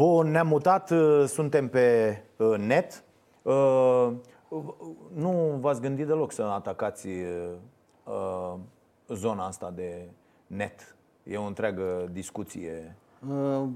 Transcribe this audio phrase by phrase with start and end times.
[0.00, 3.04] Bun, ne-am mutat, uh, suntem pe uh, net.
[3.42, 4.12] Uh,
[5.14, 7.08] nu v-ați gândit deloc să atacați
[9.08, 10.10] zona asta de
[10.46, 10.96] net?
[11.22, 13.09] E o întreagă discuție Uh,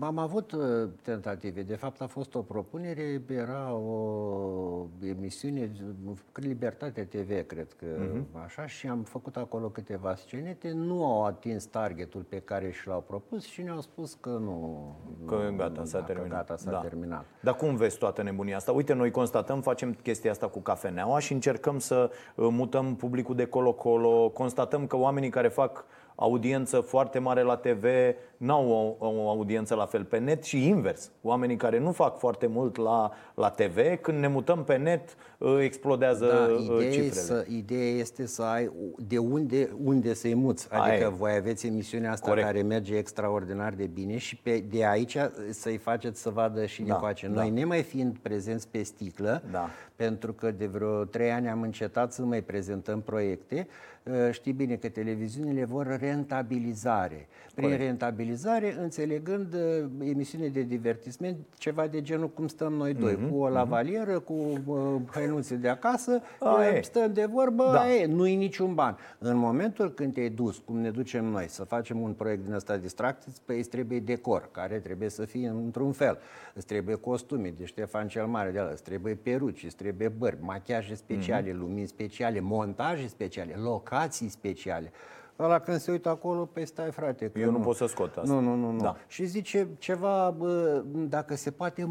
[0.01, 1.63] am avut uh, tentative.
[1.63, 5.73] De fapt, a fost o propunere, era o emisiune,
[6.33, 8.45] Libertate TV, cred că uh-huh.
[8.45, 10.71] așa, și am făcut acolo câteva scenete.
[10.71, 14.97] Nu au atins targetul pe care și l-au propus și ne-au spus că nu.
[15.27, 16.31] Că gata, s-a terminat.
[16.31, 16.79] Gata, s-a da.
[16.79, 17.25] terminat.
[17.41, 18.73] Dar cum vezi toată nebunia asta?
[18.73, 23.47] Uite, noi constatăm, facem chestia asta cu cafeneaua și încercăm să uh, mutăm publicul de
[23.47, 24.29] colo-colo.
[24.29, 25.85] Constatăm că oamenii care fac
[26.15, 27.85] audiență foarte mare la TV
[28.37, 31.11] n-au o, o audiență la fel pe net și invers.
[31.23, 35.63] Oamenii care nu fac foarte mult la, la TV, când ne mutăm pe net, ă,
[35.63, 37.11] explodează da, ă, ideea cifrele.
[37.11, 40.69] Să, ideea este să ai de unde, unde să-i muți.
[40.71, 41.09] Adică Aia.
[41.09, 42.47] voi aveți emisiunea asta Corect.
[42.47, 45.17] care merge extraordinar de bine și pe, de aici
[45.51, 47.27] să-i faceți să vadă și da, face.
[47.27, 47.53] Noi, da.
[47.53, 49.69] nemai fiind prezenți pe sticlă, da.
[49.97, 53.69] pentru că de vreo trei ani am încetat să mai prezentăm proiecte, ă,
[54.31, 57.29] știi bine că televiziunile vor rentabilizare.
[57.55, 57.83] Prin Corect.
[57.83, 63.31] rentabilizare, înțelegând uh, emisiune de divertisment, ceva de genul cum stăm noi doi, mm-hmm.
[63.31, 67.95] cu o lavalieră, cu uh, hăinuțe de acasă, A, uh, stăm de vorbă, da.
[67.95, 68.97] e, nu-i niciun ban.
[69.19, 72.77] În momentul când te-ai dus, cum ne ducem noi, să facem un proiect din ăsta
[72.77, 76.19] distracție, păi îți trebuie decor, care trebuie să fie într-un fel.
[76.55, 80.43] Îți trebuie costume de Ștefan cel Mare, de ala, îți trebuie peruci, îți trebuie bărbi,
[80.43, 81.59] machiaje speciale, mm-hmm.
[81.59, 83.55] lumini speciale, montaje speciale,
[83.95, 84.93] locații speciale.
[85.39, 87.31] Ăla când se uită acolo, pe stai frate.
[87.31, 88.33] Că Eu nu, nu pot să scot asta.
[88.33, 88.71] Nu, nu, nu.
[88.71, 88.79] nu.
[88.79, 88.97] Da.
[89.07, 91.85] Și zice ceva, bă, dacă se poate,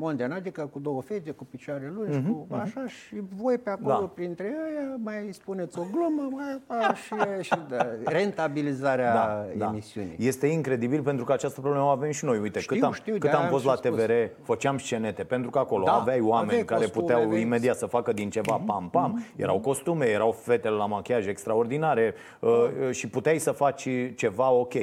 [0.00, 2.60] monden mondian, adică cu două fete, cu picioare lungi, uh-huh, cu uh-huh.
[2.60, 4.10] așa și voi pe acolo da.
[4.14, 9.66] printre ei mai spuneți o glumă mai, a, și, și da, rentabilizarea da, da.
[9.66, 10.16] emisiunii.
[10.18, 12.38] Este incredibil pentru că această problemă o avem și noi.
[12.38, 14.44] Uite, știu, cât am, știu, cât am fost la TVR, spus.
[14.46, 17.40] făceam scenete, pentru că acolo da, aveai oameni aveai care costume, puteau aveai...
[17.40, 19.36] imediat să facă din ceva pam-pam, uh-huh.
[19.36, 24.74] erau costume, erau fetele la machiaj extraordinare uh, uh, și puteai să faci ceva ok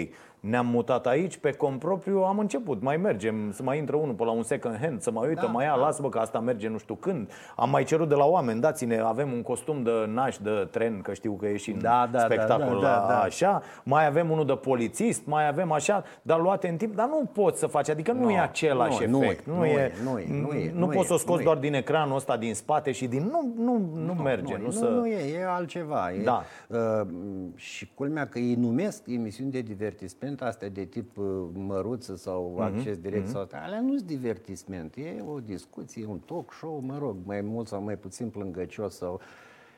[0.50, 4.32] ne-am mutat aici pe compropriu, am început, mai mergem, să mai intră unul pe la
[4.32, 5.82] un second hand, să mai uită, da, mai ia, da.
[5.82, 7.32] lasă-mă că asta merge nu știu când.
[7.56, 11.14] Am mai cerut de la oameni, dați-ne, avem un costum de naș de tren, că
[11.14, 13.20] știu că e și da, da, spectacol da, da, da, da.
[13.20, 17.30] așa, mai avem unul de polițist, mai avem așa, dar luate în timp, dar nu
[17.34, 19.46] poți să faci, adică nu, nu e același nu, efect.
[19.46, 21.74] Nu, nu, e, nu, e, nu, e, nu, nu poți să o scoți doar din
[21.74, 23.24] ecranul ăsta din spate și din...
[23.32, 24.58] Nu, nu, nu, nu merge.
[24.58, 24.86] Nu, nu, să...
[24.86, 26.12] nu e, e altceva.
[26.12, 26.44] E, da.
[26.68, 27.08] Uh,
[27.56, 32.56] și culmea că ei numesc emisiuni de divertisment divertisment astea de tip uh, măruță sau
[32.56, 33.32] uh-huh, acces direct uh-huh.
[33.32, 37.68] sau alea nu sunt divertisment, e o discuție, un talk show, mă rog, mai mult
[37.68, 39.20] sau mai puțin plângăcios sau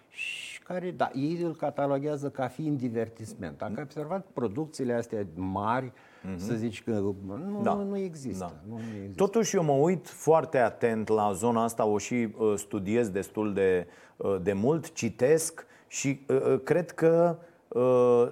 [0.10, 3.58] și care, da, ei îl cataloghează ca fiind divertisment.
[3.58, 6.36] Dacă ai observat producțiile astea mari, uh-huh.
[6.36, 7.74] să zici că nu, da.
[7.74, 8.54] nu, există, da.
[8.68, 9.24] nu, nu există.
[9.24, 13.88] Totuși eu mă uit foarte atent la zona asta, o și uh, studiez destul de,
[14.18, 17.49] uh, de mult, citesc și uh, uh cred că Uh,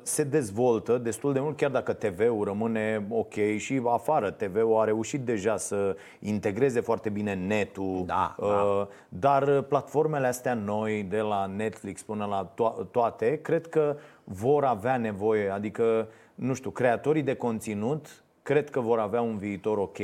[0.02, 4.32] se dezvoltă destul de mult, chiar dacă TV-ul rămâne ok și afară.
[4.32, 8.88] TV-ul a reușit deja să integreze foarte bine netul, da, uh, da.
[9.10, 14.98] dar platformele astea noi, de la Netflix până la to- toate, cred că vor avea
[14.98, 19.98] nevoie, adică, nu știu, creatorii de conținut cred că vor avea un viitor ok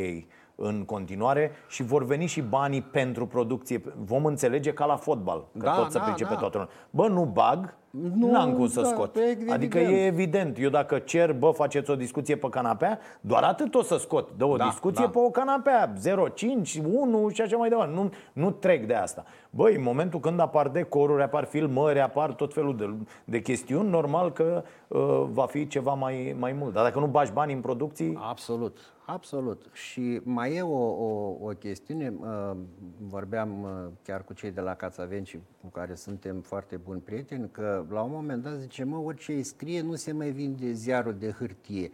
[0.55, 3.81] în continuare și vor veni și banii pentru producție.
[4.05, 6.39] Vom înțelege ca la fotbal, că da, tot să da, pricepe da.
[6.39, 6.73] toată lumea.
[6.89, 7.75] Bă, nu bag,
[8.15, 9.17] nu, N-am cum să da, scot.
[9.49, 10.57] Adică e evident.
[10.59, 14.29] Eu dacă cer, bă, faceți o discuție pe canapea, doar atât o să scot.
[14.37, 15.09] De o da, discuție da.
[15.09, 17.93] pe o canapea, 0, 5, 1 și așa mai departe.
[17.93, 19.23] Nu, nu trec de asta.
[19.49, 22.93] Băi, în momentul când apar decoruri, apar filmări, apar tot felul de,
[23.23, 26.73] de chestiuni, normal că uh, va fi ceva mai, mai mult.
[26.73, 28.17] Dar dacă nu bagi bani în producții...
[28.29, 28.92] Absolut.
[29.05, 29.69] Absolut.
[29.71, 32.57] Și mai e o, o, o chestiune, uh,
[32.97, 33.69] vorbeam uh,
[34.03, 38.11] chiar cu cei de la Cațavenci cu care suntem foarte buni prieteni, că la un
[38.11, 41.91] moment dat zice, mă, orice îi scrie nu se mai vinde ziarul de hârtie.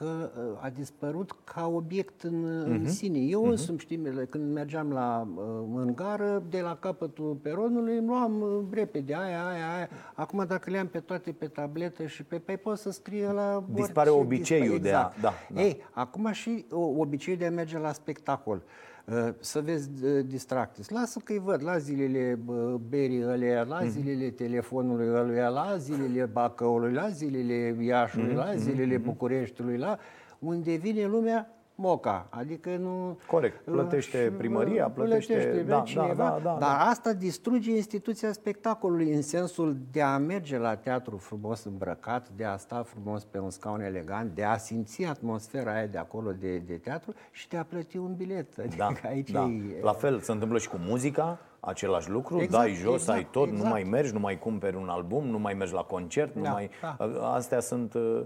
[0.00, 2.66] Uh, că uh, a dispărut ca obiect în, uh-huh.
[2.66, 2.88] în mhm.
[2.88, 3.18] sine.
[3.18, 3.50] Eu uh-huh.
[3.50, 5.44] însumi, știi, când mergeam la, uh,
[5.74, 9.88] în gară, de la capătul peronului, îmi luam uh, repede aia, aia, aia.
[10.14, 13.64] Acum, dacă le am pe toate pe tabletă și pe, pe pot să scrie la
[13.72, 15.20] Dispare orice, obiceiul dispare, exact.
[15.20, 15.30] de a...
[15.30, 15.60] Da, da.
[15.62, 18.56] Ei, acum și obiceiul de a merge la spectacol.
[18.56, 18.95] Uh,
[19.40, 20.88] să vezi uh, distractis.
[20.88, 22.38] Lasă că-i văd la zilele
[22.88, 23.88] berii alea, la mhm.
[23.88, 28.36] zilele telefonului ăluia, la zilele Bacăului, la zilele Iașului, mm-hmm.
[28.36, 29.04] la zilele mhm.
[29.04, 29.98] Bucureștiului, la
[30.38, 33.18] unde vine lumea moca, adică nu...
[33.26, 36.88] Corect, plătește primăria, plătește, plătește da, cineva, da, da, da, dar da.
[36.88, 42.56] asta distruge instituția spectacolului în sensul de a merge la teatru frumos îmbrăcat, de a
[42.56, 46.74] sta frumos pe un scaun elegant, de a simți atmosfera aia de acolo de, de
[46.74, 48.58] teatru și de a plăti un bilet.
[48.58, 49.42] Adică da, aici da.
[49.42, 49.82] E...
[49.82, 53.46] La fel se întâmplă și cu muzica, același lucru, exact, dai jos, exact, ai tot,
[53.46, 53.62] exact.
[53.62, 56.50] nu mai mergi, nu mai cumperi un album, nu mai mergi la concert, nu da,
[56.50, 56.70] mai...
[56.80, 57.32] Da.
[57.34, 57.94] Astea sunt...
[57.94, 58.22] Uh,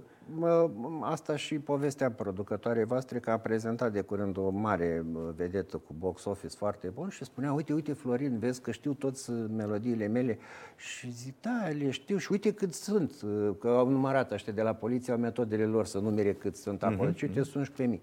[1.01, 5.05] asta și povestea producătoarei voastre că a prezentat de curând o mare
[5.37, 9.31] vedetă cu box office foarte bun și spunea, uite, uite Florin, vezi că știu toți
[9.31, 10.39] melodiile mele
[10.77, 13.13] și zic, da, le știu și uite cât sunt,
[13.59, 17.15] că au numărat ăștia de la poliția metodele lor să numere cât sunt acolo, uh-huh,
[17.15, 17.51] și uite, uh-huh.
[17.51, 18.01] sunt 11.000.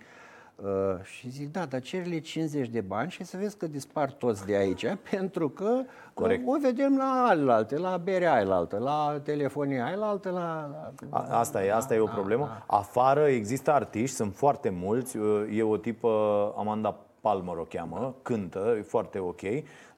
[0.63, 4.45] Uh, și zic, da, dar cerile 50 de bani și să vezi că dispar toți
[4.45, 5.81] de aici, pentru că
[6.13, 6.43] Corect.
[6.47, 10.69] o vedem la alte, la berea ailaltă, la telefonia ailaltă, la...
[11.09, 11.17] la...
[11.17, 12.43] A, asta e, asta e o problemă.
[12.43, 12.77] A, a.
[12.77, 18.75] Afară există artiști, sunt foarte mulți, uh, e o tipă, Amanda Palmer o cheamă, cântă,
[18.77, 19.41] e foarte ok,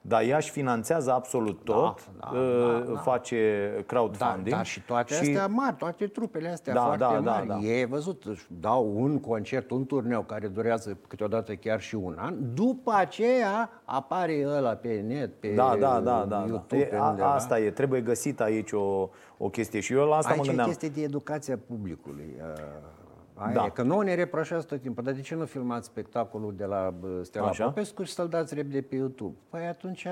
[0.00, 4.48] dar ea își finanțează absolut da, tot, da, da, da, face crowdfunding.
[4.48, 5.20] Da, da, și toate și...
[5.20, 7.46] astea mari, toate trupele astea da, foarte da, da mari.
[7.46, 7.66] Da, da.
[7.66, 12.34] E văzut, își dau un concert, un turneu care durează câteodată chiar și un an,
[12.54, 16.88] după aceea apare ăla pe net, pe da, da, da, da, YouTube.
[16.90, 16.96] Da.
[16.96, 20.38] E, a, asta e, trebuie găsit aici o, o chestie și eu la asta aici
[20.38, 20.68] mă gândeam.
[20.68, 22.34] Aici e chestie de educația publicului.
[22.38, 22.98] Uh
[23.40, 23.64] Aia da.
[23.64, 26.94] E, că nu ne reproșați tot timpul, dar de ce nu filmați spectacolul de la
[27.22, 27.64] Stella Așa?
[27.64, 29.36] Popescu și să-l dați repede pe YouTube?
[29.48, 30.06] Păi atunci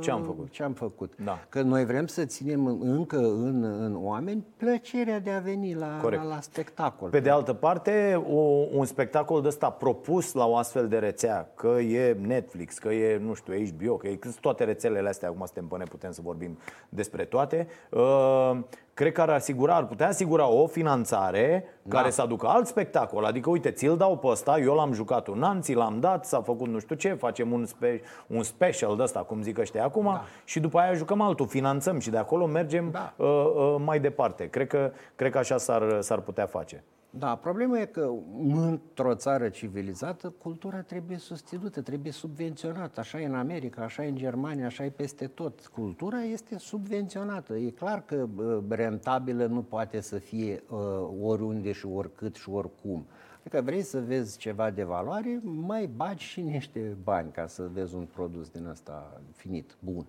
[0.00, 0.50] ce am făcut?
[0.50, 1.12] Ce am făcut?
[1.24, 1.38] Da.
[1.48, 6.22] Că noi vrem să ținem încă în, în oameni plăcerea de a veni la, la,
[6.22, 7.10] la spectacol.
[7.10, 8.40] Pe de altă parte, o,
[8.72, 13.18] un spectacol de ăsta propus la o astfel de rețea, că e Netflix, că e,
[13.18, 16.58] nu știu, HBO, că e toate rețelele astea, acum suntem până putem să vorbim
[16.88, 18.58] despre toate, uh,
[18.96, 21.96] cred că ar asigura, ar putea asigura o finanțare da.
[21.96, 23.24] care să aducă alt spectacol.
[23.24, 26.40] Adică, uite, ți-l dau pe ăsta, eu l-am jucat un an, ți l-am dat, s-a
[26.40, 30.04] făcut nu știu ce, facem un, spe- un special de ăsta, cum zic ăștia acum,
[30.04, 30.24] da.
[30.44, 33.12] și după aia jucăm altul, finanțăm și de acolo mergem da.
[33.16, 34.48] uh, uh, mai departe.
[34.48, 36.84] Cred că, cred că așa s-ar, s-ar putea face.
[37.10, 38.12] Da, problema e că
[38.48, 43.00] într-o țară civilizată cultura trebuie susținută, trebuie subvenționată.
[43.00, 45.66] Așa e în America, așa e în Germania, așa e peste tot.
[45.66, 47.54] Cultura este subvenționată.
[47.54, 48.28] E clar că
[48.68, 50.78] rentabilă nu poate să fie uh,
[51.22, 53.06] oriunde și oricât și oricum.
[53.38, 57.94] Adică vrei să vezi ceva de valoare, mai bagi și niște bani ca să vezi
[57.94, 60.06] un produs din ăsta finit, bun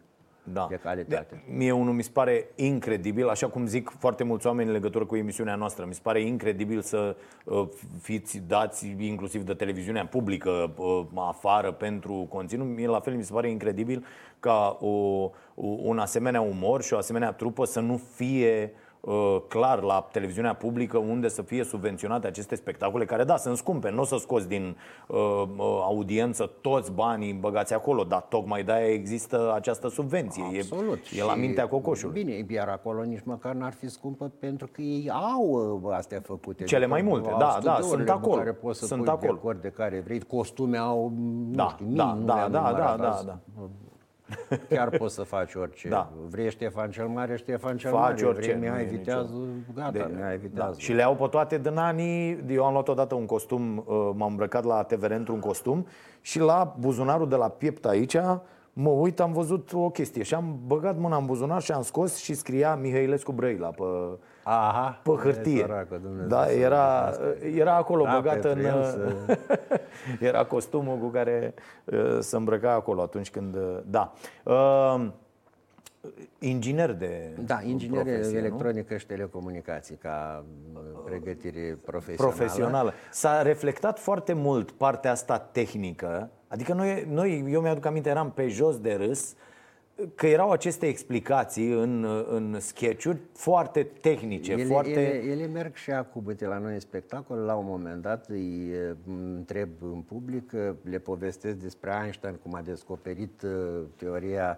[0.53, 0.67] da.
[0.69, 1.43] de calitate.
[1.45, 5.05] De, mie unul mi se pare incredibil, așa cum zic foarte mulți oameni în legătură
[5.05, 7.67] cu emisiunea noastră, mi se pare incredibil să uh,
[8.01, 12.67] fiți dați inclusiv de televiziunea publică uh, afară pentru conținut.
[12.67, 14.05] Mie la fel mi se pare incredibil
[14.39, 18.86] ca o, un asemenea umor și o asemenea trupă să nu fie uh, Uh,
[19.47, 24.01] clar la televiziunea publică unde să fie subvenționate aceste spectacole care, da, sunt scumpe, nu
[24.01, 24.77] o să scoți din
[25.07, 30.43] uh, uh, audiență toți banii băgați acolo, dar tocmai de-aia există această subvenție.
[30.57, 30.99] Absolut.
[31.15, 32.23] E, e la mintea cocoșului.
[32.23, 36.63] Bine, iar acolo nici măcar n-ar fi scumpă pentru că ei au uh, astea făcute.
[36.63, 38.35] Cele mai multe, da, da, sunt acolo.
[38.35, 39.53] Care poți să sunt acolo.
[39.61, 41.11] de care vrei, costume au,
[41.49, 43.39] da, nu știu, da, mii, da, da, da, da, da, da.
[44.69, 45.87] Chiar poți să faci orice.
[45.87, 46.09] Da.
[46.29, 48.25] Vrei Ștefan cel Mare, Ștefan cel faci Mare.
[48.25, 50.73] Orice, Vrei Mihai Viteazul, gata, de, Mihai Viteazul.
[50.73, 50.79] Da.
[50.79, 52.43] Și le au pe toate din anii.
[52.49, 53.85] Eu am luat odată un costum, uh,
[54.15, 55.87] m-am îmbrăcat la TVR într-un costum
[56.21, 58.17] și la buzunarul de la piept aici
[58.79, 62.17] mă uit, am văzut o chestie și am băgat mâna în buzunar și am scos
[62.17, 63.83] și scria Mihailescu Brăila pe,
[64.43, 65.59] Aha, pe hârtie.
[65.59, 67.13] Săracă, da, era,
[67.55, 68.61] era acolo da, băgat în...
[68.61, 69.37] Să...
[70.19, 73.55] era costumul cu care uh, se îmbrăca acolo atunci când...
[73.55, 74.13] Uh, da.
[74.43, 75.07] Uh,
[76.39, 78.99] inginer de Da, inginer profesie, electronică nu?
[78.99, 82.35] și telecomunicații ca uh, pregătire profesională.
[82.35, 82.93] Profesională.
[83.11, 88.47] S-a reflectat foarte mult partea asta tehnică Adică noi, noi eu mi-aduc aminte, eram pe
[88.47, 89.35] jos de râs
[90.15, 94.89] că erau aceste explicații în, în sketch-uri foarte tehnice, ele, foarte...
[94.89, 98.71] Ele, ele merg și acum, uite, la noi în spectacol, la un moment dat îi
[99.07, 100.51] întreb în public,
[100.81, 103.45] le povestesc despre Einstein, cum a descoperit
[103.95, 104.57] teoria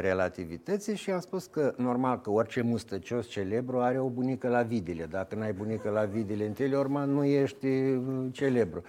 [0.00, 5.06] relativității și am spus că normal că orice mustăcios celebru are o bunică la videle.
[5.10, 7.66] Dacă n-ai bunică la videle în Teleorman, nu ești
[8.30, 8.82] celebru.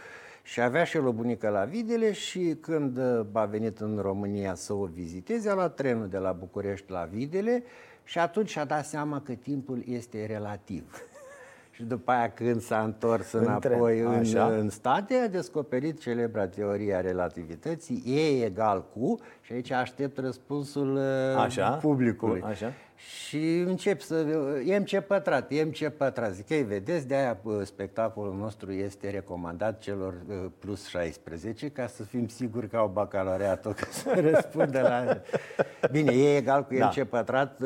[0.44, 4.54] Și avea și el o bunică la Videle și când uh, a venit în România
[4.54, 7.64] să o viziteze, a luat trenul de la București la Videle
[8.04, 11.04] și atunci și-a dat seama că timpul este relativ.
[11.76, 17.02] și după aia când s-a întors înapoi în, în, în state, a descoperit celebra teoria
[17.02, 21.70] relativității, E egal cu, și aici aștept răspunsul uh, Așa?
[21.70, 22.42] publicului.
[22.42, 22.74] Așa?
[23.28, 24.26] Și încep să...
[24.80, 26.34] MC Pătrat, MC Pătrat.
[26.34, 30.16] Zic, ei, vedeți, de-aia spectacolul nostru este recomandat celor
[30.60, 35.22] plus 16 ca să fim siguri că au bacalaureatul ca să răspundă la...
[35.92, 37.04] Bine, e egal cu MC da.
[37.10, 37.62] Pătrat,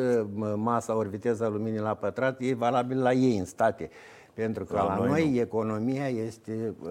[0.55, 3.89] masa ori viteza luminii la pătrat, e valabil la ei în state.
[4.35, 6.89] Pentru că la, la noi, noi economia este uh,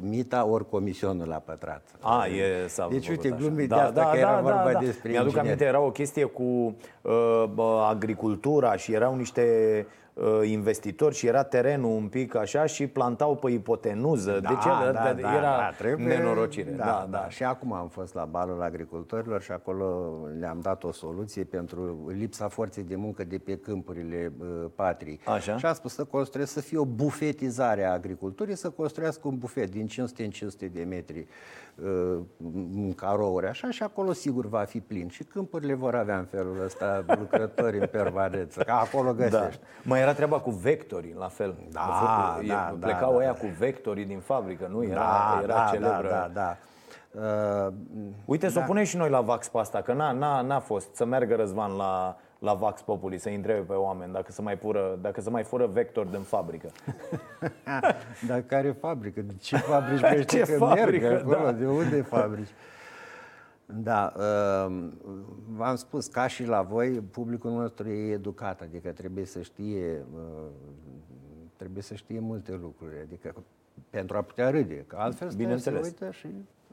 [0.00, 1.82] mita ori comisionul la pătrat.
[2.00, 4.72] A, e s-a Deci uite, glume da, de asta da, că era da, vorba da,
[4.72, 4.78] da.
[4.78, 7.44] despre Mi-aduc aminte, era o chestie cu uh,
[7.88, 9.42] agricultura și erau niște
[9.86, 10.07] Uh,
[10.44, 14.30] investitori și era terenul un pic așa și plantau pe ipotenuză.
[14.42, 14.68] Da, de ce?
[14.68, 16.70] Da, da, era da, trebuie, nenorocire.
[16.70, 17.28] Da, da, da.
[17.28, 22.48] Și acum am fost la balul agricultorilor și acolo le-am dat o soluție pentru lipsa
[22.48, 25.20] forței de muncă de pe câmpurile uh, patrii.
[25.24, 25.56] Așa?
[25.56, 29.70] Și a spus să construiesc, să fie o bufetizare a agriculturii, să construiască un bufet
[29.70, 31.26] din 500 în 500 de metri uh,
[31.67, 31.67] în
[32.96, 35.08] carouri, așa, și acolo sigur va fi plin.
[35.08, 39.24] Și câmpurile vor avea în felul ăsta lucrători în permanență, că acolo da.
[39.24, 39.60] găsești.
[39.60, 39.66] Da.
[39.82, 41.56] Mai era treaba cu vectorii, la fel.
[41.70, 43.38] Da, făcut, da, e, plecau da, ăia da.
[43.38, 44.84] cu vectorii din fabrică, nu?
[44.84, 46.08] Era, da, era da, celebră.
[46.08, 46.56] Da, da, da.
[47.10, 47.72] Uh,
[48.24, 48.52] Uite, da.
[48.52, 51.04] să o punem și noi la Vax pe asta, că n-a, n-a, n-a fost să
[51.04, 55.20] meargă Răzvan la, la Vax Populi, să întrebe pe oameni dacă se mai, pură, dacă
[55.20, 56.68] se mai fură vector din fabrică.
[58.28, 59.20] Dar care fabrică?
[59.20, 60.26] De ce fabrici?
[60.32, 61.08] ce fabrică?
[61.08, 61.44] Merg acolo?
[61.44, 61.52] Da.
[61.52, 62.50] De unde fabrici?
[63.74, 64.88] Da, uh,
[65.48, 70.46] v-am spus, ca și la voi, publicul nostru e educat, adică trebuie să știe, uh,
[71.56, 73.34] trebuie să știe multe lucruri, adică
[73.90, 75.80] pentru a putea râde, că altfel Bineînțeles.
[75.80, 76.28] se uită și...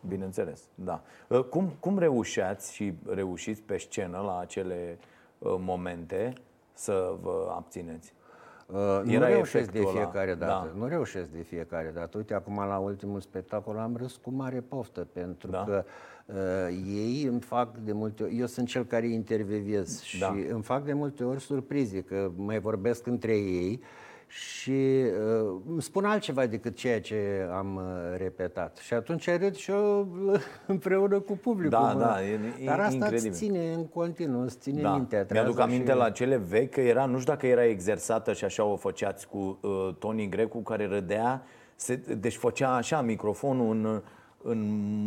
[0.08, 1.04] Bineînțeles, da.
[1.28, 4.98] Uh, cum, cum reușeați și reușiți pe scenă la acele
[5.60, 6.34] momente
[6.74, 8.14] să vă abțineți?
[8.66, 10.46] Uh, nu reușesc de fiecare ăla.
[10.46, 10.72] dată.
[10.74, 10.80] Da.
[10.80, 12.18] Nu reușesc de fiecare dată.
[12.18, 15.64] Uite, acum la ultimul spectacol am râs cu mare poftă, pentru da.
[15.64, 15.84] că
[16.26, 16.36] uh,
[16.88, 20.26] ei îmi fac de multe ori, eu sunt cel care intervievez da.
[20.26, 23.82] și îmi fac de multe ori surprize, că mai vorbesc între ei
[24.28, 28.78] și uh, îmi spun altceva decât ceea ce am uh, repetat.
[28.78, 31.70] Și atunci râd și eu uh, împreună cu publicul.
[31.70, 32.00] Da, mă.
[32.00, 33.30] da, e, Dar asta incredibil.
[33.30, 34.92] îți ține în continuu, îți ține da.
[34.96, 35.98] mintea Mi-aduc aminte și...
[35.98, 39.60] la cele vechi că era, nu știu dacă era exersată și așa o făceați cu
[39.62, 41.44] uh, Tony Grecu care râdea,
[41.76, 44.02] se, deci făcea așa microfonul în
[44.48, 44.60] în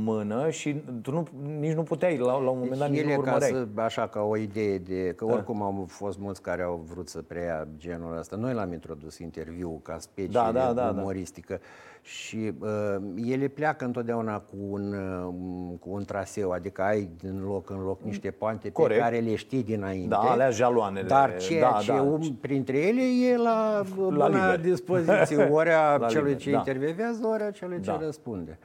[0.03, 1.27] mână și tu nu,
[1.59, 4.21] nici nu puteai, la, la un moment deci dat nici nu ca să, așa ca
[4.21, 5.33] o idee de, că da.
[5.33, 8.37] oricum au fost mulți care au vrut să preia genul ăsta.
[8.37, 11.01] Noi l-am introdus interviu ca specie da, da, da, da.
[11.01, 11.67] umoristică da.
[12.03, 17.71] și uh, ele pleacă întotdeauna cu un, uh, cu un traseu, adică ai din loc
[17.71, 19.01] în loc niște poante Corect.
[19.01, 20.09] pe care le știi dinainte.
[20.09, 21.07] Da, alea jaloanele.
[21.07, 22.03] Dar ceea da, ce da.
[22.03, 23.03] Um, printre ele
[23.33, 26.57] e la, la dispoziție, ori a celui liber, ce da.
[26.57, 27.93] intervievează, ori a celui da.
[27.93, 28.59] ce răspunde.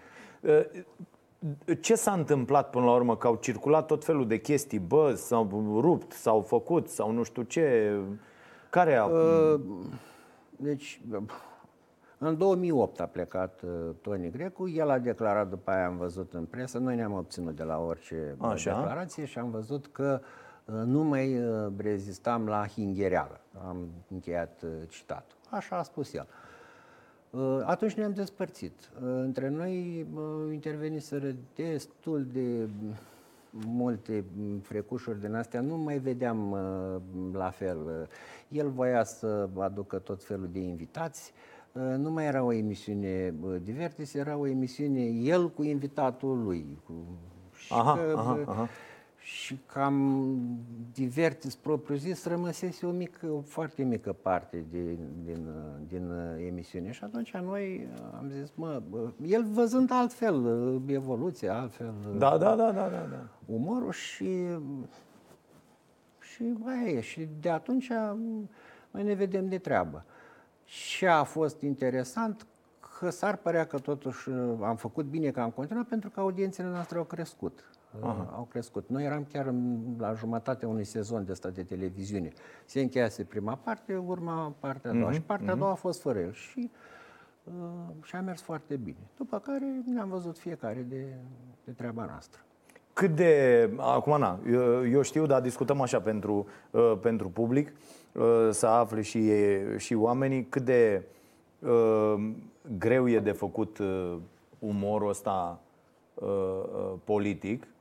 [0.43, 0.83] Uh,
[1.81, 3.17] ce s-a întâmplat până la urmă?
[3.17, 7.41] Că au circulat tot felul de chestii, bă, s-au rupt, s-au făcut sau nu știu
[7.41, 7.97] ce.
[8.69, 9.05] Care a...
[9.05, 9.59] Uh,
[10.55, 11.01] deci,
[12.17, 13.71] în 2008 a plecat uh,
[14.01, 17.63] Tony Grecu, el a declarat, după aia am văzut în presă, noi ne-am obținut de
[17.63, 18.75] la orice Așa.
[18.75, 20.21] declarație și am văzut că
[20.65, 21.41] nu mai
[21.77, 23.39] rezistam la hinghereală.
[23.67, 25.37] Am încheiat citatul.
[25.49, 26.27] Așa a spus el.
[26.29, 26.42] Uh,
[27.63, 28.73] atunci ne-am despărțit.
[28.95, 32.69] Uh, între noi uh, interveniseră destul de
[33.49, 34.23] multe
[34.61, 36.57] frecușuri din astea, nu mai vedeam
[37.33, 38.09] la fel.
[38.47, 41.33] El voia să aducă tot felul de invitați,
[41.97, 46.77] nu mai era o emisiune Divertis, era o emisiune el cu invitatul lui.
[47.69, 48.69] aha, că, aha, aha
[49.23, 50.35] și cam
[50.93, 55.47] divertis propriu zis rămăsese o mică, o foarte mică parte din, din,
[55.87, 56.11] din
[56.47, 56.91] emisiune.
[56.91, 57.87] Și atunci noi
[58.17, 58.81] am zis, mă,
[59.25, 63.27] el văzând altfel evoluția, altfel da, da, da, da, da, da.
[63.45, 64.27] umorul și
[66.19, 67.89] și aia și de atunci
[68.91, 70.05] noi ne vedem de treabă.
[70.65, 72.45] Și a fost interesant
[72.99, 74.29] că s-ar părea că totuși
[74.61, 77.72] am făcut bine că am continuat pentru că audiențele noastre au crescut.
[78.01, 78.33] Aha.
[78.35, 78.89] au crescut.
[78.89, 82.31] Noi eram chiar în, la jumătatea unui sezon de ăsta de televiziune.
[82.65, 85.09] Se încheiase prima parte, urma partea a doua.
[85.09, 85.13] Mm-hmm.
[85.13, 85.59] Și partea a mhm.
[85.59, 86.31] doua a fost fără el.
[86.31, 86.71] Și,
[87.43, 87.53] uh,
[88.03, 88.97] și a mers foarte bine.
[89.17, 91.05] După care ne-am văzut fiecare de,
[91.63, 92.41] de treaba noastră.
[92.93, 93.69] Cât de...
[93.77, 97.71] Acum, na, eu, eu știu, dar discutăm așa pentru, uh, pentru public,
[98.11, 99.31] uh, să afle și,
[99.77, 101.03] și oamenii cât de
[101.59, 102.31] uh,
[102.77, 104.17] greu e de făcut uh,
[104.59, 105.59] umorul ăsta
[106.13, 107.72] uh, uh, politic Uh,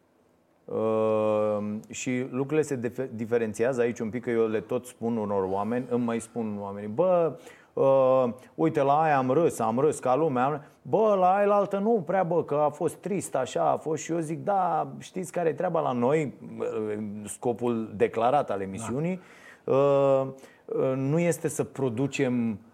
[1.90, 6.04] și lucrurile se diferențiază aici un pic, că eu le tot spun unor oameni, îmi
[6.04, 7.38] mai spun oamenii, bă,
[7.72, 8.24] uh,
[8.54, 12.02] uite la aia am râs, am râs ca lumea, bă, la aia la altă nu
[12.06, 14.02] prea, bă, că a fost trist așa, a fost.
[14.02, 16.34] Și eu zic, da, știți care e treaba la noi,
[17.24, 19.20] scopul declarat al emisiunii,
[20.94, 22.71] nu este să producem Uh,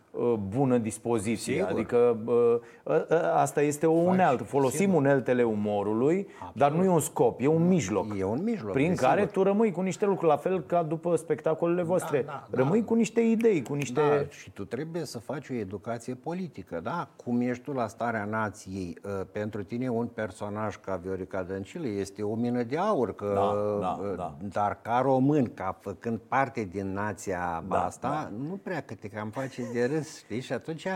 [0.48, 1.52] bună dispoziție.
[1.54, 1.68] Sigur.
[1.70, 2.34] Adică uh,
[2.82, 3.02] uh,
[3.34, 4.42] asta este o unealtă.
[4.42, 4.94] Folosim Sigur.
[4.94, 6.54] uneltele umorului, Absolut.
[6.54, 8.06] dar nu e un scop, e un mijloc.
[8.18, 8.72] E un mijloc.
[8.72, 9.32] Prin care sigur.
[9.32, 12.22] tu rămâi cu niște lucruri, la fel ca după spectacolele da, voastre.
[12.26, 12.86] Da, da, rămâi da.
[12.86, 14.00] cu niște idei, cu niște...
[14.00, 17.08] Da, și tu trebuie să faci o educație politică, da?
[17.24, 18.98] Cum ești tu la starea nației,
[19.32, 24.14] pentru tine un personaj ca Viorica Dăncilă este o mină de aur, că, da, da,
[24.16, 24.34] da.
[24.52, 28.46] dar ca român, ca făcând parte din nația da, asta, da.
[28.48, 30.46] nu prea că te cam face de râs râs, știți?
[30.46, 30.86] Și atunci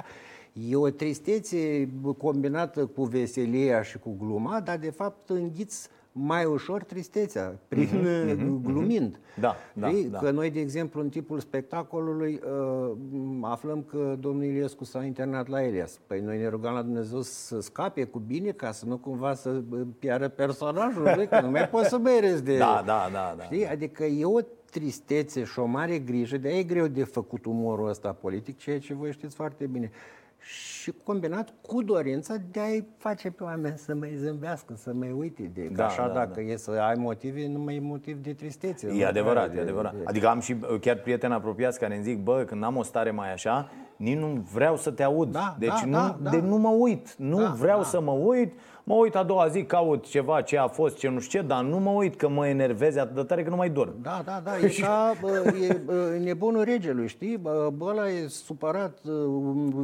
[0.71, 1.89] e o tristețe
[2.19, 8.65] combinată cu veselia și cu gluma, dar de fapt înghiți mai ușor tristețea, prin mm-hmm,
[8.65, 9.21] glumind.
[9.41, 10.19] Da, da, da.
[10.19, 12.93] Că noi, de exemplu, în tipul spectacolului uh,
[13.41, 16.01] aflăm că domnul Iliescu s-a internat la Elias.
[16.07, 19.63] Păi noi ne rugăm la Dumnezeu să scape cu bine ca să nu cumva să
[19.99, 22.57] piară personajul, că nu mai poți să mai de...
[22.57, 23.45] Da, da, da, da.
[23.45, 23.67] Știi?
[23.67, 24.41] Adică e o
[24.73, 28.95] tristețe și o mare grijă, de e greu de făcut umorul ăsta politic, ceea ce
[28.95, 29.91] voi știți foarte bine.
[30.39, 35.51] Și combinat cu dorința de a-i face pe oameni să mai zâmbească, să mai uite
[35.55, 36.41] de da, așa da, dacă da.
[36.41, 38.89] e să ai motive, nu mai e motiv de tristețe.
[38.89, 39.95] E adevărat, de, e adevărat.
[39.95, 40.03] De...
[40.05, 43.33] Adică am și chiar prieteni apropiați care îmi zic, bă, când am o stare mai
[43.33, 45.33] așa, nici nu vreau să te aud.
[45.33, 46.31] Da, deci da, nu, da, da.
[46.31, 47.85] de nu mă uit, nu da, vreau da.
[47.85, 48.53] să mă uit,
[48.85, 51.63] Mă uit a doua zi, caut ceva, ce a fost, ce nu știu ce, dar
[51.65, 53.95] nu mă uit că mă enerveze atât de tare că nu mai dorm.
[54.03, 55.13] Da, da, da, e ca
[56.15, 57.37] e, nebunul regelui, știi?
[57.37, 58.99] Bă, ăla e supărat,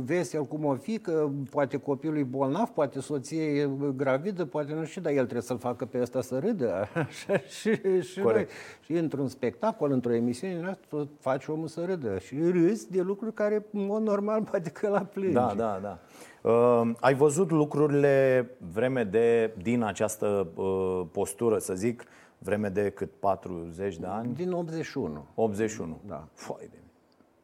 [0.05, 4.85] vesel cum o fi, că poate copilul e bolnav, poate soție e gravidă, poate nu
[4.85, 6.73] știu, dar el trebuie să-l facă pe ăsta să râdă.
[6.95, 8.47] Așa și, și noi.
[8.85, 12.19] Și într-un spectacol, într-o emisiune, tot faci omul să râdă.
[12.19, 15.33] Și râzi de lucruri care, în mod normal, poate că la plânge.
[15.33, 15.99] Da, da, da.
[16.43, 22.05] Uh, ai văzut lucrurile vreme de, din această uh, postură, să zic,
[22.39, 24.35] vreme de cât 40 de ani?
[24.35, 25.27] Din 81.
[25.35, 26.01] 81.
[26.07, 26.29] Da.
[26.33, 26.77] Foi de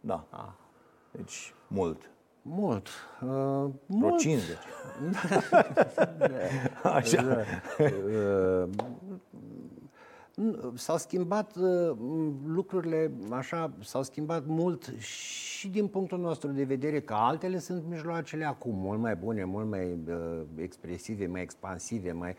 [0.00, 0.24] Da.
[0.30, 0.48] Ah.
[1.10, 2.10] Deci, mult.
[2.42, 2.88] Mult.
[3.22, 4.18] Uh, mult.
[4.18, 4.56] 50.
[6.82, 7.22] Așa.
[7.22, 7.36] Da.
[7.84, 8.68] Uh,
[10.74, 11.96] S-au schimbat uh,
[12.46, 18.44] lucrurile așa, s-au schimbat mult și din punctul nostru de vedere că altele sunt mijloacele
[18.44, 22.34] acum mult mai bune, mult mai uh, expresive, mai expansive, mai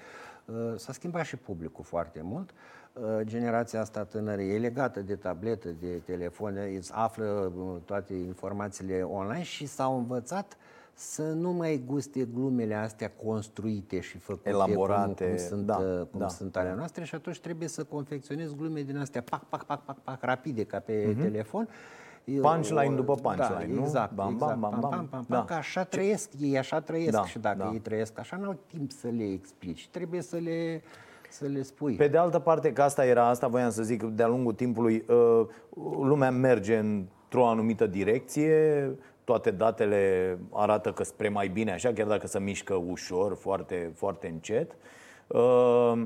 [0.45, 2.49] uh, s-a schimbat și publicul foarte mult.
[2.93, 9.01] Uh, generația asta tânără e legată de tabletă, de telefon, îți află uh, toate informațiile
[9.01, 15.23] online și s-au învățat uh, să nu mai guste glumele astea construite și făcute elaborate,
[15.23, 18.55] cum, cum sunt, da, uh, cum da, sunt ale noastre și atunci trebuie să confecționezi
[18.55, 21.21] glume din astea pac, pac, pac, pac, pac, rapide ca pe uh-huh.
[21.21, 21.69] telefon.
[22.41, 23.81] Punchline după punchline, da, nu?
[23.81, 24.59] Exact, bam, exact.
[24.59, 25.45] Bam, bam, bam, bam, bam, da.
[25.45, 27.69] Că așa trăiesc, ei așa trăiesc da, și dacă da.
[27.73, 29.87] ei trăiesc așa, n-au timp să le explici.
[29.91, 30.81] Trebuie să le
[31.29, 31.95] să le spui.
[31.95, 35.47] Pe de altă parte, că asta era, asta voiam să zic, de-a lungul timpului, uh,
[36.01, 38.89] lumea merge într-o anumită direcție,
[39.25, 44.27] toate datele arată că spre mai bine așa, chiar dacă se mișcă ușor, foarte, foarte
[44.27, 44.75] încet.
[45.27, 46.05] Uh,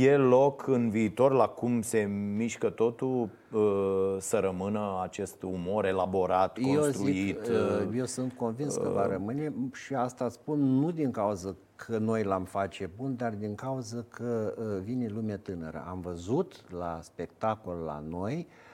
[0.00, 2.00] e loc în viitor la cum se
[2.36, 7.46] mișcă totul uh, să rămână acest umor elaborat, construit?
[7.46, 11.54] Eu, zic, uh, eu sunt convins că va rămâne și asta spun nu din cauza
[11.76, 15.84] că noi l-am face bun, dar din cauza că vine lume tânără.
[15.88, 18.71] Am văzut la spectacol la noi uh,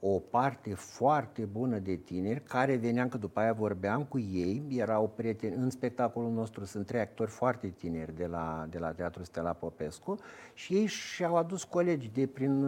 [0.00, 5.12] o parte foarte bună de tineri care veneam, că după aia vorbeam cu ei, erau
[5.16, 9.52] prieteni, în spectacolul nostru sunt trei actori foarte tineri de la, de la Teatrul Stella
[9.52, 10.18] Popescu
[10.54, 12.64] și ei și-au adus colegi de prin...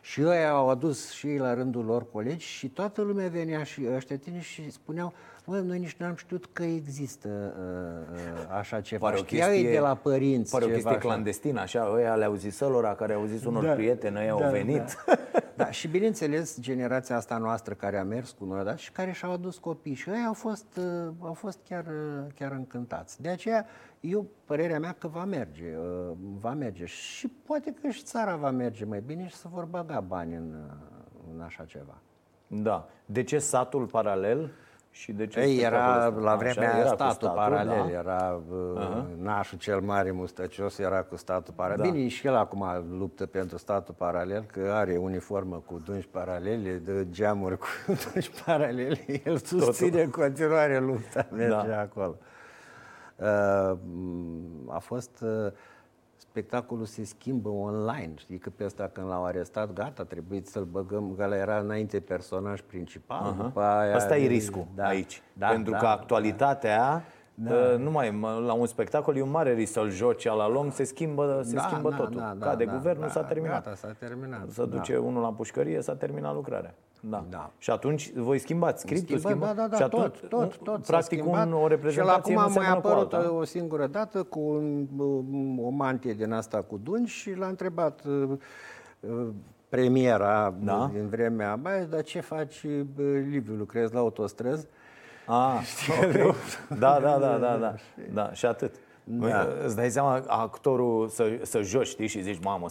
[0.00, 3.86] Și ei au adus și ei la rândul lor colegi și toată lumea venea și
[3.94, 5.12] ăștia tineri și spuneau
[5.44, 7.28] Mă, noi nici nu am știut că există
[8.08, 9.06] uh, uh așa ceva.
[9.06, 10.50] Pare o chestie, de la părinți.
[10.50, 10.98] Pare o chestie așa.
[10.98, 14.50] clandestină, așa, ăia le-au zis lor, care au zis unor da, prieteni, ăia da, au
[14.50, 14.96] venit.
[15.06, 15.42] Da.
[15.58, 19.32] Da, și bineînțeles, generația asta noastră care a mers cu noi, da, și care și-au
[19.32, 23.22] adus copii și ei au fost, uh, au fost chiar, uh, chiar încântați.
[23.22, 23.66] De aceea,
[24.00, 28.50] eu, părerea mea că va merge, uh, va merge și poate că și țara va
[28.50, 30.72] merge mai bine și să vor băga bani în, uh,
[31.34, 31.98] în așa ceva.
[32.46, 32.88] Da.
[33.06, 34.50] De ce satul paralel?
[34.90, 37.98] Și de ce Ei, era la vremea aia era statul, statul paralel, da?
[37.98, 39.16] era uh-huh.
[39.16, 41.84] nașul cel mare mustăcios, era cu statul paralel.
[41.84, 41.90] Da.
[41.90, 42.64] Bine, și el acum
[42.98, 47.66] luptă pentru statul paralel, că are uniformă cu dungi paralele, de geamuri cu
[48.12, 50.04] dungi paralele, el susține Totul.
[50.04, 51.80] în continuare lupta, merge da.
[51.80, 52.16] acolo.
[53.16, 53.78] Uh,
[54.68, 55.52] a fost uh,
[56.18, 58.12] spectacolul se schimbă online.
[58.14, 62.60] Știi că pe ăsta când l-au arestat, gata, trebuie să-l băgăm, că era înainte personaj
[62.60, 63.32] principal.
[63.32, 63.42] Uh-huh.
[63.42, 65.22] După aia, Asta e riscul da, aici.
[65.32, 67.04] Da, Pentru da, că actualitatea
[67.34, 67.54] Da.
[67.54, 71.40] Uh, numai la un spectacol e un mare risc să-l joci la lung, se schimbă,
[71.44, 72.20] se da, schimbă da, totul.
[72.20, 73.64] Da, da, Cade da, guvernul, da, s-a terminat.
[73.64, 74.50] Gata, s-a terminat.
[74.50, 75.00] Să duce da.
[75.00, 76.74] unul la pușcărie, s-a terminat lucrarea.
[77.00, 77.24] Da.
[77.30, 77.50] da.
[77.58, 81.26] Și atunci voi schimbați scriptul, schimba, da, da, da, și atunci, tot, tot, tot practic
[81.26, 84.86] un, o reprezentație Și la acum a mai apărut o singură dată cu un,
[85.62, 88.30] o mantie din asta cu dungi și l-a întrebat uh,
[89.00, 89.28] uh,
[89.68, 90.90] premiera da?
[90.92, 92.66] din vremea aia, dar ce faci,
[93.28, 94.66] Liviu, lucrezi la autostrăzi?
[95.26, 95.60] Ah,
[96.02, 96.34] okay.
[96.78, 97.74] da, da, da, da, da,
[98.12, 98.74] da, și atât.
[99.10, 99.48] Da.
[99.64, 102.66] Îți dai seama, actorul să, să joci, știi, și zici, mamă,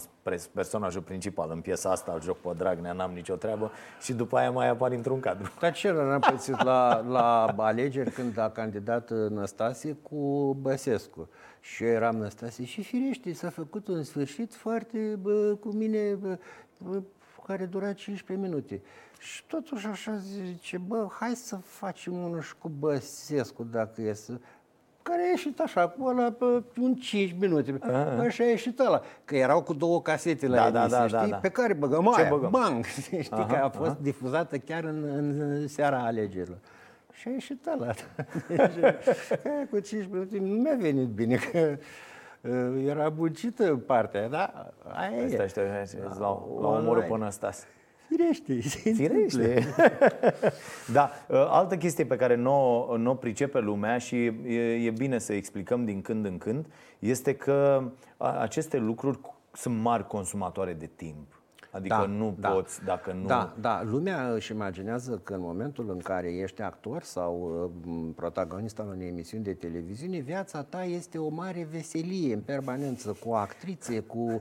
[0.52, 3.70] personajul principal în piesa asta, îl joc pe Dragnea, n-am nicio treabă
[4.00, 5.52] și după aia mai apar într-un cadru.
[5.60, 11.28] Dar ce n-am pățit la, la alegeri când a candidat Năstase cu Băsescu?
[11.60, 16.38] Și eu eram Năstase și firește, s-a făcut un sfârșit foarte bă, cu mine, bă,
[16.78, 17.02] bă,
[17.46, 18.82] care dura 15 minute.
[19.18, 24.32] Și totuși așa zice, bă, hai să facem unul și cu Băsescu dacă e să
[25.08, 26.44] care a ieșit așa, cu ăla pe
[26.80, 27.78] un 5 minute.
[27.80, 28.26] Ah.
[28.26, 29.02] Așa a ieșit ăla.
[29.24, 31.18] Că erau cu două casete la da, da emisie, da, da, știi?
[31.18, 31.36] Da, da.
[31.36, 32.50] Pe care băgăm Ce aia, băgăm?
[32.50, 32.84] bang!
[32.84, 33.98] știi aha, că a fost aha.
[34.00, 36.58] difuzată chiar în, în seara alegerilor.
[37.12, 37.92] Și a ieșit ăla.
[38.48, 38.94] Deci,
[39.70, 41.76] cu 5 minute nu mi-a venit bine, că
[42.40, 44.70] uh, era buncită partea, da?
[44.92, 46.26] Aia stai, stai, stai, stai, la,
[46.60, 47.66] la omorul până Ăstas.
[48.08, 48.60] Firește,
[48.92, 49.64] Firește.
[50.92, 55.32] da, uh, altă chestie pe care nu o pricepe lumea și e, e bine să
[55.32, 56.66] explicăm din când în când
[56.98, 59.18] este că aceste lucruri
[59.52, 61.40] sunt mari consumatoare de timp.
[61.70, 63.26] Adică da, nu da, poți dacă nu...
[63.26, 68.78] Da, da, lumea își imaginează că în momentul în care ești actor sau uh, protagonist
[68.78, 74.00] al unei emisiuni de televiziune, viața ta este o mare veselie în permanență, cu actrițe,
[74.00, 74.40] cu Uh,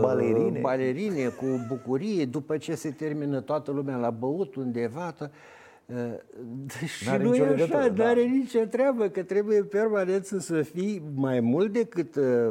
[0.00, 0.60] balerine.
[0.60, 5.14] balerine cu bucurie, după ce se termină toată lumea la băut undeva.
[5.18, 5.96] Uh,
[6.98, 8.02] și n-are nu e așa, da.
[8.02, 12.48] nu are nicio treabă, că trebuie permanent să fii mai mult decât uh,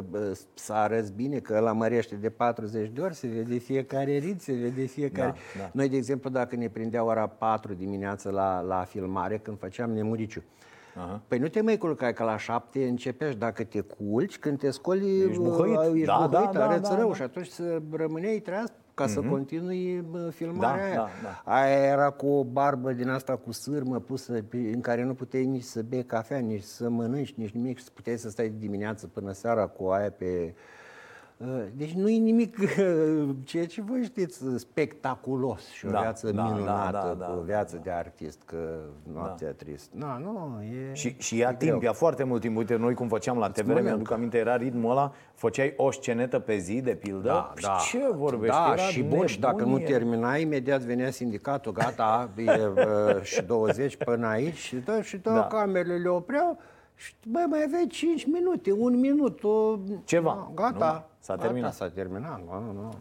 [0.54, 4.52] să arăți bine, că la mărește de 40 de ori, se vede fiecare rit, se
[4.52, 5.34] vede fiecare...
[5.56, 5.70] Da, da.
[5.72, 10.42] Noi, de exemplu, dacă ne prindea ora 4 dimineața la, la filmare, când făceam nemuriciu,
[10.46, 11.20] uh, Aha.
[11.28, 15.20] Păi nu te mai culca că la șapte începești, dacă te culci, când te scoli,
[15.20, 17.14] ești buhăit, ești da, buhăit da, arăți da, rău da.
[17.14, 19.08] și atunci să rămâneai treaz ca mm-hmm.
[19.08, 19.30] să mhm.
[19.30, 20.96] continui filmarea da, aia.
[20.96, 21.08] Da,
[21.44, 21.52] da.
[21.52, 25.62] Aia era cu o barbă din asta cu sârmă pusă în care nu puteai nici
[25.62, 29.86] să bei cafea, nici să mănânci, nici nimic, puteai să stai dimineață până seara cu
[29.86, 30.80] aia pe Uh,
[31.76, 36.42] deci nu e nimic, uh, ceea ce voi știți, spectaculos și o da, viață da,
[36.42, 37.82] minunată, da, da, da, o viață da.
[37.82, 38.78] de artist, că
[39.12, 39.52] noaptea da.
[39.52, 39.90] trist.
[39.92, 41.82] No, nu, e Și, și ia e timp, greu.
[41.82, 42.56] ia foarte mult timp.
[42.56, 46.56] Uite, noi cum făceam la TVR, mi-aduc aminte, era ritmul ăla, făceai o scenetă pe
[46.56, 47.28] zi, de pildă.
[47.28, 47.76] Da, da.
[47.90, 48.56] Ce vorbești?
[48.56, 53.42] Da, era și bun, și dacă nu terminai, imediat venea sindicatul, gata, e uh, și
[53.42, 55.46] 20 până aici, și, da, și da.
[55.46, 56.58] camerele le opreau,
[56.94, 59.78] și băi, mai aveai 5 minute, un minut, o...
[60.04, 60.50] Ceva.
[60.54, 61.06] Gata.
[61.06, 61.10] Nu?
[61.22, 61.72] S-a Gata, terminat.
[61.72, 62.40] S-a terminat.
[62.44, 62.94] Nu, nu, nu.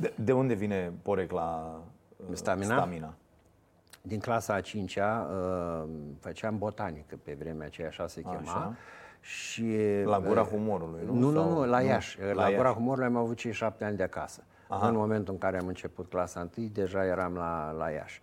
[0.00, 1.80] De, de unde vine porecla
[2.16, 2.76] uh, stamina?
[2.76, 3.14] stamina?
[4.02, 5.88] Din clasa a 5-a uh,
[6.20, 8.40] făceam botanică pe vremea aceea, așa se chema.
[8.40, 8.74] Așa.
[9.20, 11.14] Și, la Gura Humorului, nu?
[11.14, 12.20] Nu, nu, nu, la Iași.
[12.20, 12.26] Nu?
[12.26, 12.56] La, la Iași.
[12.56, 14.42] Gura Humorului am avut cei șapte ani de acasă.
[14.68, 14.88] Aha.
[14.88, 18.22] În momentul în care am început clasa 1, deja eram la, la Iași.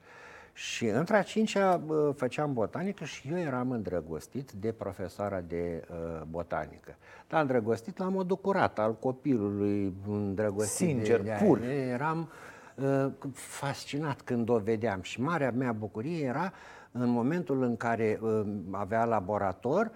[0.58, 1.82] Și între a cincea
[2.16, 6.96] făceam botanică și eu eram îndrăgostit de profesoara de uh, botanică.
[7.28, 10.88] Dar îndrăgostit la modul curat, al copilului îndrăgostit.
[10.88, 11.62] Sincer, de, pur.
[11.64, 12.30] Eram
[12.76, 16.54] uh, fascinat când o vedeam și marea mea bucurie era
[16.92, 18.42] în momentul în care uh,
[18.72, 19.92] avea laborator, uh,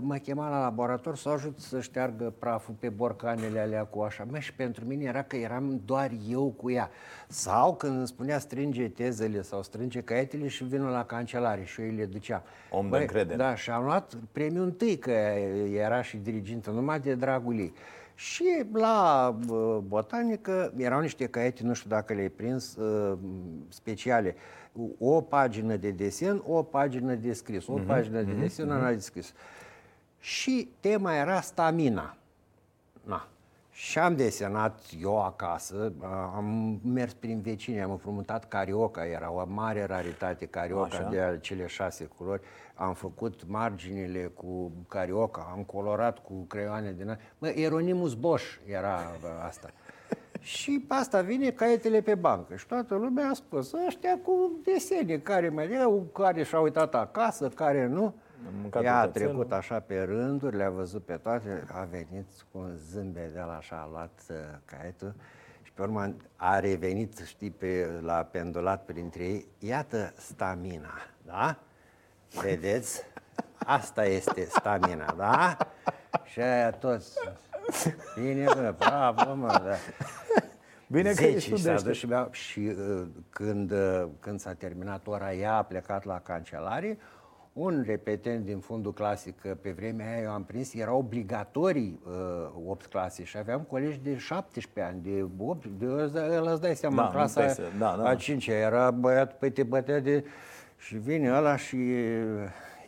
[0.00, 4.26] mă chema la laborator să ajut să șteargă praful pe borcanele alea cu așa.
[4.30, 6.90] Mă, și pentru mine era că eram doar eu cu ea.
[7.28, 11.86] Sau când îmi spunea strânge tezele sau strânge caietele și vină la cancelare și eu
[11.86, 12.42] îi le duceam.
[12.70, 13.36] Om de încredere.
[13.36, 15.10] Da, și am luat premiul întâi, că
[15.72, 17.72] era și dirigintă, numai de dragul ei.
[18.18, 23.18] Și la uh, botanică erau niște caiete, nu știu dacă le-ai prins, uh,
[23.68, 24.36] speciale.
[24.98, 28.78] O pagină de desen, o pagină de scris, o uh-huh, pagină de uh-huh, desen, uh-huh.
[28.78, 29.32] una de scris.
[30.18, 32.16] Și tema era stamina.
[33.02, 33.28] Na.
[33.78, 35.92] Și am desenat eu acasă,
[36.34, 41.08] am mers prin vecini, am împrumutat carioca, era o mare raritate carioca Așa.
[41.08, 42.40] de cele șase culori.
[42.74, 49.00] Am făcut marginile cu carioca, am colorat cu creioane din Mă, Eronimus Bosch era
[49.46, 49.70] asta.
[50.40, 55.48] și asta vine caietele pe bancă și toată lumea a spus, ăștia cu desene, care
[55.48, 58.14] mai eu, care și-au uitat acasă, care nu.
[58.82, 63.32] Ea a trecut așa pe rânduri, le-a văzut pe toate, a venit cu un zâmbet
[63.32, 65.14] de la așa, a luat uh, caietul
[65.62, 69.46] și pe urmă a revenit, știi, pe, la pendulat printre ei.
[69.58, 71.58] Iată stamina, da?
[72.40, 73.02] Vedeți?
[73.56, 75.56] Asta este stamina, da?
[76.24, 77.18] Și aia toți.
[78.20, 79.74] Bine, bă, bravo, mă, da.
[80.88, 85.56] Bine că ești s-a dus și, și uh, când, uh, când s-a terminat ora, ea
[85.56, 86.98] a plecat la cancelarie,
[87.58, 92.68] un repetent din fundul clasic, că pe vremea aia eu am prins, era obligatorii uh,
[92.68, 95.86] 8 clase și aveam colegi de 17 ani, de 8, de,
[96.36, 98.08] ăla îți dai seama, da, clasa da, da.
[98.08, 100.24] a 5 era băiat, pe te bătea de...
[100.76, 101.76] Și vine ăla și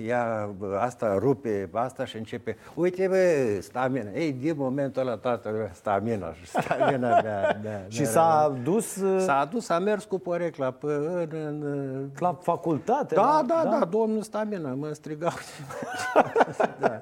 [0.07, 4.11] ia asta, rupe asta și începe, uite bă, stamina.
[4.11, 7.61] Ei, din momentul ăla toată lumea, stamina, stamina mea.
[7.63, 8.97] mea și s-a dus...
[8.97, 13.15] Uh, s-a dus, a mers cu porecla pe, în, în, la facultate?
[13.15, 15.31] Da, la, da, da, da, domnul stamina, mă strigau.
[16.81, 17.01] da.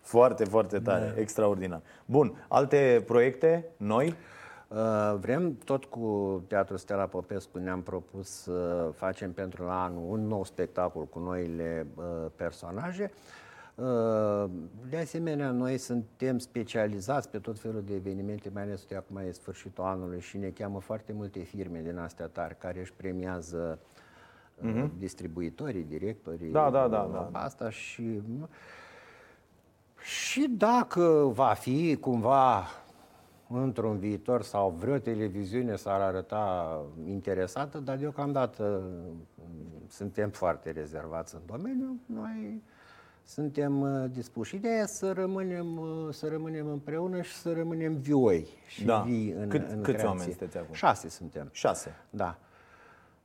[0.00, 1.20] Foarte, foarte tare, da.
[1.20, 1.80] extraordinar.
[2.04, 4.14] Bun, alte proiecte noi?
[4.70, 10.26] Uh, vrem tot cu Teatrul Stella Popescu ne-am propus să facem pentru la anul un
[10.26, 12.04] nou spectacol cu noile uh,
[12.36, 13.10] personaje.
[13.74, 14.50] Uh,
[14.88, 19.30] de asemenea, noi suntem specializați pe tot felul de evenimente, mai ales de acum e
[19.30, 23.78] sfârșitul anului și ne cheamă foarte multe firme din astea tari care își premiază
[24.62, 24.88] uh-huh.
[24.98, 26.50] distribuitorii, directorii.
[26.50, 27.38] Da, da, da, da.
[27.38, 28.22] Asta și
[30.02, 32.64] și dacă va fi cumva
[33.58, 38.82] într-un viitor sau vreo televiziune s-ar arăta interesată, dar deocamdată
[39.34, 42.00] mm, suntem foarte rezervați în domeniu.
[42.06, 42.62] Noi
[43.24, 44.54] suntem uh, dispuși.
[44.54, 49.00] Ideea să rămânem, uh, să rămânem împreună și să rămânem vioi și da.
[49.00, 50.06] vii în, Cât, în Câți creație.
[50.06, 50.74] oameni sunteți acum?
[50.74, 51.48] Șase suntem.
[51.52, 51.94] Șase?
[52.10, 52.38] Da.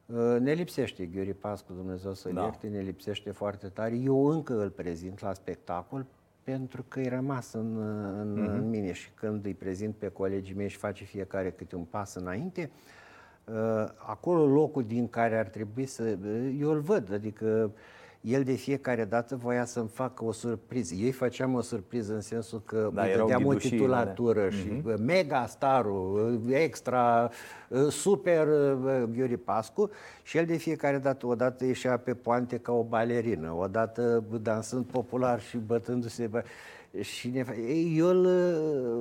[0.05, 2.41] Uh, ne lipsește Gheori Pascu, Dumnezeu să da.
[2.41, 3.95] ierte, ne lipsește foarte tare.
[3.95, 6.05] Eu încă îl prezint la spectacol
[6.45, 7.77] pentru că e rămas în,
[8.19, 8.51] în, uh-huh.
[8.51, 12.13] în mine și când îi prezint pe colegii mei și face fiecare câte un pas
[12.15, 12.71] înainte,
[13.43, 13.53] uh,
[13.97, 16.17] acolo locul din care ar trebui să...
[16.59, 17.71] Eu îl văd, adică
[18.25, 20.93] el de fiecare dată voia să-mi facă o surpriză.
[20.93, 24.99] Ei făceam o surpriză în sensul că da, dădeam o titulatură și uh-huh.
[24.99, 27.29] mega starul, extra,
[27.69, 29.89] uh, super uh, Ghiuri Pascu
[30.23, 35.41] și el de fiecare dată, odată ieșea pe poante ca o balerină, odată dansând popular
[35.41, 36.29] și bătându-se.
[37.01, 37.45] Și ne...
[37.95, 38.25] eu îl,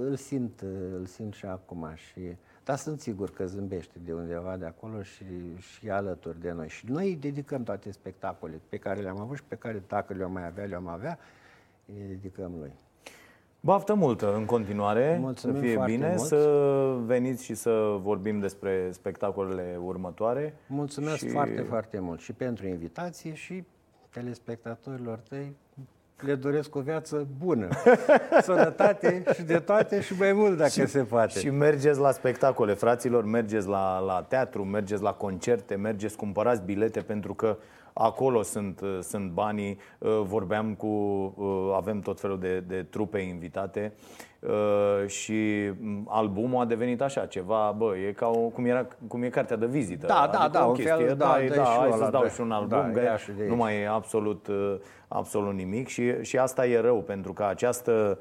[0.08, 0.60] îl simt,
[0.98, 2.20] îl simt și acum și
[2.64, 5.24] dar sunt sigur că zâmbește de undeva de acolo și,
[5.58, 6.68] și alături de noi.
[6.68, 10.46] Și noi dedicăm toate spectacole pe care le-am avut și pe care, dacă le-am mai
[10.46, 11.18] avea, le-am avea,
[11.84, 12.72] le dedicăm lui.
[13.60, 16.20] Baftă multă în continuare, Mulțumim să fie bine, mult.
[16.20, 20.54] să veniți și să vorbim despre spectacolele următoare.
[20.66, 21.28] Mulțumesc și...
[21.28, 23.64] foarte, foarte mult și pentru invitație și
[24.10, 25.56] telespectatorilor tăi
[26.20, 27.68] le doresc o viață bună,
[28.42, 31.38] sănătate și de toate și mai mult dacă și, se poate.
[31.38, 37.00] Și mergeți la spectacole, fraților, mergeți la, la teatru, mergeți la concerte, mergeți, cumpărați bilete
[37.00, 37.56] pentru că
[37.94, 39.78] acolo sunt, sunt banii.
[39.98, 43.92] Uh, vorbeam cu, uh, avem tot felul de, de trupe invitate
[44.48, 45.70] Uh, și
[46.06, 49.66] albumul a devenit așa, ceva, bă, e ca o, cum, era, cum e cartea de
[49.66, 50.06] vizită.
[50.06, 52.50] Da, da, adică da, o chestie, fel, da, da, da, hai să-ți dau și un
[52.50, 54.74] album, da, și nu mai e absolut, uh,
[55.08, 58.18] absolut nimic și, și asta e rău, pentru că această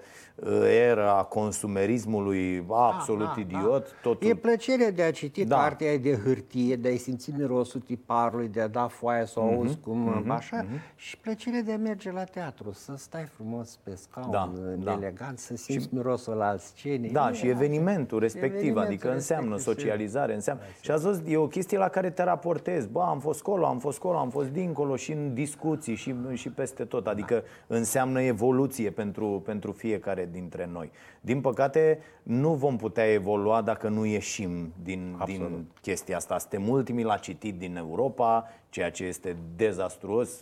[0.70, 3.84] era a consumerismului absolut da, idiot.
[3.84, 3.98] Da.
[4.02, 4.30] Totul...
[4.30, 5.56] E plăcerea de a citi da.
[5.58, 9.56] cartea de hârtie, de a-i simți mirosul tiparului, de a da foaia să o mm-hmm.
[9.56, 10.36] auzi cum mm-hmm.
[10.36, 10.96] așa mm-hmm.
[10.96, 14.92] și plăcerea de a merge la teatru, să stai frumos pe scaun, da, da.
[14.92, 15.94] elegant, să simți și...
[15.96, 17.10] mirosul al scenei.
[17.10, 20.62] Da, și evenimentul respectiv, evenimentul adică înseamnă socializare, înseamnă...
[20.64, 22.88] Da, și ați văzut, e o chestie la care te raportezi.
[22.88, 26.50] Bă, am fost colo, am fost colo, am fost dincolo și în discuții și, și
[26.50, 27.08] peste tot.
[27.08, 27.76] Adică da.
[27.76, 30.92] înseamnă evoluție pentru, pentru fiecare fiecare dintre noi.
[31.22, 36.38] Din păcate, nu vom putea evolua dacă nu ieșim din, din chestia asta.
[36.38, 40.42] Suntem ultimii la citit din Europa, ceea ce este dezastruos.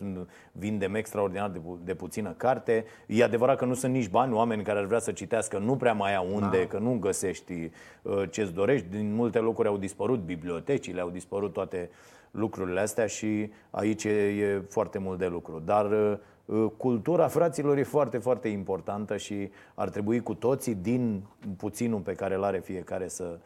[0.51, 2.85] Vindem extraordinar de, pu- de puțină carte.
[3.07, 5.93] E adevărat că nu sunt nici bani, oameni care ar vrea să citească, nu prea
[5.93, 6.65] mai au unde, da.
[6.65, 7.53] că nu găsești
[8.01, 8.87] uh, ce-ți dorești.
[8.87, 11.89] Din multe locuri au dispărut bibliotecile, au dispărut toate
[12.31, 15.61] lucrurile astea și aici e, e foarte mult de lucru.
[15.65, 16.40] Dar uh, Uh,
[16.77, 21.23] cultura fraților e foarte, foarte importantă și ar trebui cu toții din
[21.57, 23.39] puținul pe care îl are fiecare să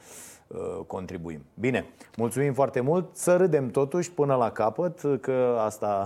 [0.47, 1.45] uh, contribuim.
[1.53, 1.85] Bine,
[2.17, 6.05] mulțumim foarte mult, să râdem totuși până la capăt, că asta...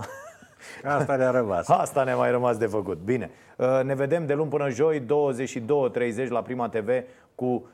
[0.84, 1.68] Asta ne-a rămas.
[1.84, 2.98] Asta ne-a mai rămas de făcut.
[2.98, 6.88] Bine, uh, ne vedem de luni până joi, 22.30 la Prima TV
[7.34, 7.68] cu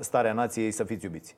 [0.00, 0.70] Starea Nației.
[0.70, 1.36] Să fiți iubiți!